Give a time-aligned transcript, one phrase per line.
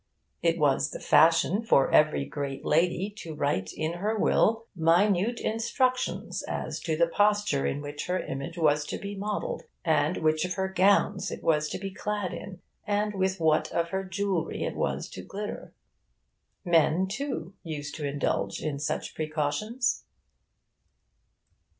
[0.41, 6.41] It was the fashion for every great lady to write in her will minute instructions
[6.47, 10.55] as to the posture in which her image was to be modelled, and which of
[10.55, 14.75] her gowns it was to be clad in, and with what of her jewellery it
[14.75, 15.71] was to glitter.
[16.65, 20.05] Men, too, used to indulge in such precautions.